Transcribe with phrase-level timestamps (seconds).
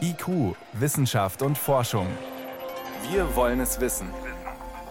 [0.00, 2.06] IQ, Wissenschaft und Forschung.
[3.10, 4.08] Wir wollen es wissen.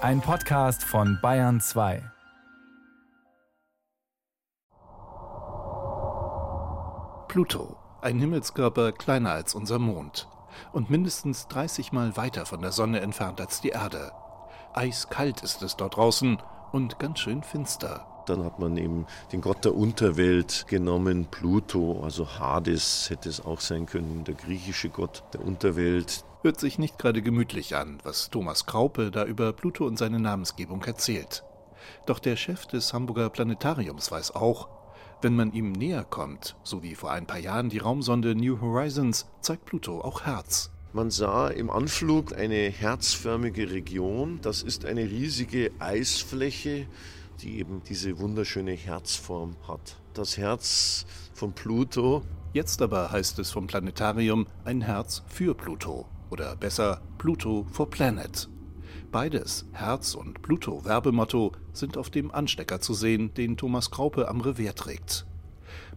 [0.01, 2.01] Ein Podcast von Bayern 2.
[7.27, 10.27] Pluto, ein Himmelskörper kleiner als unser Mond
[10.71, 14.11] und mindestens 30 Mal weiter von der Sonne entfernt als die Erde.
[14.73, 16.41] Eiskalt ist es dort draußen
[16.71, 18.18] und ganz schön finster.
[18.29, 23.59] Dann hat man eben den Gott der Unterwelt genommen, Pluto, also Hades hätte es auch
[23.59, 26.23] sein können, der griechische Gott der Unterwelt.
[26.43, 30.83] Hört sich nicht gerade gemütlich an, was Thomas Kraupe da über Pluto und seine Namensgebung
[30.83, 31.43] erzählt.
[32.05, 34.69] Doch der Chef des Hamburger Planetariums weiß auch,
[35.23, 39.27] wenn man ihm näher kommt, so wie vor ein paar Jahren die Raumsonde New Horizons,
[39.41, 40.69] zeigt Pluto auch Herz.
[40.93, 44.39] Man sah im Anflug eine herzförmige Region.
[44.41, 46.87] Das ist eine riesige Eisfläche,
[47.41, 49.97] die eben diese wunderschöne Herzform hat.
[50.13, 52.23] Das Herz von Pluto.
[52.53, 58.49] Jetzt aber heißt es vom Planetarium ein Herz für Pluto oder besser Pluto for Planet.
[59.11, 64.41] Beides, Herz und Pluto Werbemotto, sind auf dem Anstecker zu sehen, den Thomas Kraupe am
[64.41, 65.25] Revier trägt.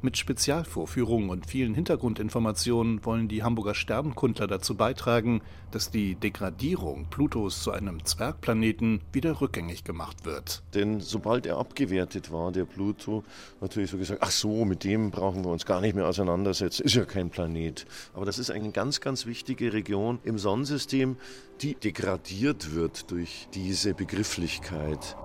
[0.05, 7.62] Mit Spezialvorführungen und vielen Hintergrundinformationen wollen die Hamburger Sternenkundler dazu beitragen, dass die Degradierung Plutos
[7.62, 10.64] zu einem Zwergplaneten wieder rückgängig gemacht wird.
[10.75, 13.22] Denn sobald er abgewertet war, der Pluto,
[13.61, 16.97] natürlich so gesagt, ach so, mit dem brauchen wir uns gar nicht mehr auseinandersetzen, ist
[16.97, 17.87] ja kein Planet.
[18.12, 21.16] Aber das ist eine ganz, ganz wichtige Region im Sonnensystem,
[21.61, 25.16] die degradiert wird durch diese Begrifflichkeit.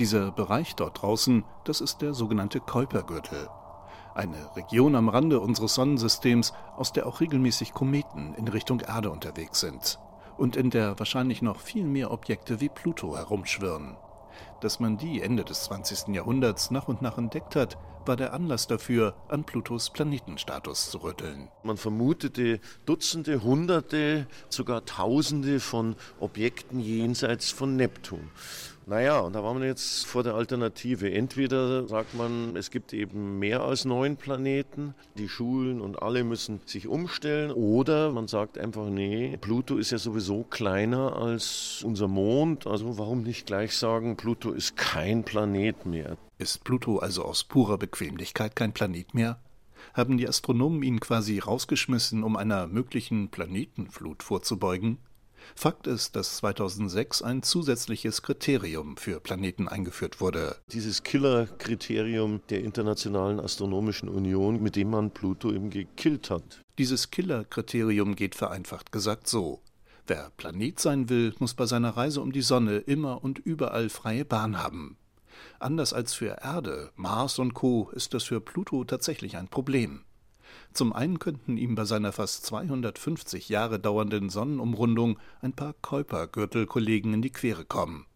[0.00, 3.50] Dieser Bereich dort draußen, das ist der sogenannte Kuipergürtel.
[4.14, 9.60] Eine Region am Rande unseres Sonnensystems, aus der auch regelmäßig Kometen in Richtung Erde unterwegs
[9.60, 9.98] sind
[10.38, 13.98] und in der wahrscheinlich noch viel mehr Objekte wie Pluto herumschwirren.
[14.62, 16.14] Dass man die Ende des 20.
[16.14, 17.76] Jahrhunderts nach und nach entdeckt hat,
[18.06, 21.48] war der Anlass dafür, an Plutos Planetenstatus zu rütteln.
[21.62, 28.30] Man vermutete Dutzende, Hunderte, sogar Tausende von Objekten jenseits von Neptun.
[28.90, 31.12] Naja, und da waren wir jetzt vor der Alternative.
[31.12, 36.58] Entweder sagt man, es gibt eben mehr als neun Planeten, die Schulen und alle müssen
[36.66, 42.66] sich umstellen, oder man sagt einfach, nee, Pluto ist ja sowieso kleiner als unser Mond,
[42.66, 46.16] also warum nicht gleich sagen, Pluto ist kein Planet mehr.
[46.38, 49.38] Ist Pluto also aus purer Bequemlichkeit kein Planet mehr?
[49.94, 54.98] Haben die Astronomen ihn quasi rausgeschmissen, um einer möglichen Planetenflut vorzubeugen?
[55.54, 60.56] Fakt ist, dass 2006 ein zusätzliches Kriterium für Planeten eingeführt wurde.
[60.72, 66.64] Dieses Killer-Kriterium der Internationalen Astronomischen Union, mit dem man Pluto eben gekillt hat.
[66.78, 69.60] Dieses Killer-Kriterium geht vereinfacht gesagt so.
[70.06, 74.24] Wer Planet sein will, muss bei seiner Reise um die Sonne immer und überall freie
[74.24, 74.96] Bahn haben.
[75.58, 77.90] Anders als für Erde, Mars und Co.
[77.92, 80.04] ist das für Pluto tatsächlich ein Problem.
[80.72, 87.22] Zum einen könnten ihm bei seiner fast 250 Jahre dauernden Sonnenumrundung ein paar Kuiper-Gürtelkollegen in
[87.22, 88.06] die Quere kommen.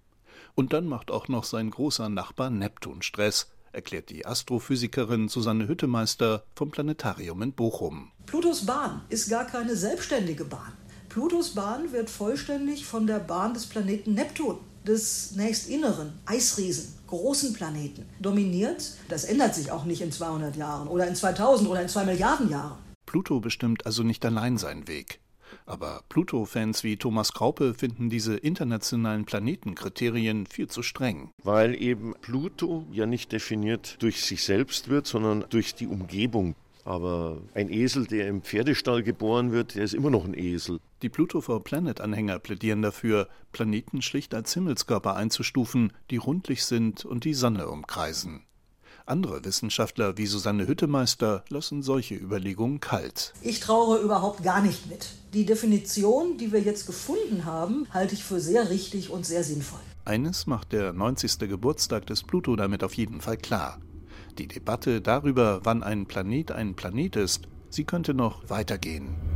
[0.55, 6.45] Und dann macht auch noch sein großer Nachbar Neptun Stress, erklärt die Astrophysikerin Susanne Hüttemeister
[6.55, 8.13] vom Planetarium in Bochum.
[8.27, 10.73] Plutos Bahn ist gar keine selbstständige Bahn.
[11.09, 18.07] Plutos Bahn wird vollständig von der Bahn des Planeten Neptun, des nächstinneren Eisriesen, großen Planeten,
[18.21, 18.93] dominiert.
[19.09, 22.51] Das ändert sich auch nicht in 200 Jahren oder in 2000 oder in 2 Milliarden
[22.51, 22.79] Jahren.
[23.07, 25.21] Pluto bestimmt also nicht allein seinen Weg.
[25.67, 31.31] Aber Pluto-Fans wie Thomas Kraupe finden diese internationalen Planetenkriterien viel zu streng.
[31.43, 36.55] Weil eben Pluto ja nicht definiert durch sich selbst wird, sondern durch die Umgebung.
[36.85, 40.81] Aber ein Esel, der im Pferdestall geboren wird, der ist immer noch ein Esel.
[41.03, 47.25] Die Pluto for Planet-Anhänger plädieren dafür, Planeten schlicht als Himmelskörper einzustufen, die rundlich sind und
[47.25, 48.43] die Sonne umkreisen.
[49.07, 53.35] Andere Wissenschaftler wie Susanne Hüttemeister lassen solche Überlegungen kalt.
[53.43, 55.09] Ich traure überhaupt gar nicht mit.
[55.35, 59.81] Die Definition, die wir jetzt gefunden haben, halte ich für sehr richtig und sehr sinnvoll.
[60.07, 61.39] Eines macht der 90.
[61.41, 63.79] Geburtstag des Pluto damit auf jeden Fall klar.
[64.39, 69.34] Die Debatte darüber, wann ein Planet ein Planet ist, sie könnte noch weitergehen.